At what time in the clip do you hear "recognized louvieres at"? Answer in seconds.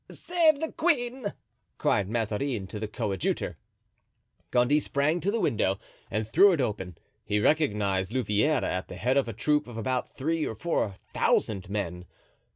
7.39-8.87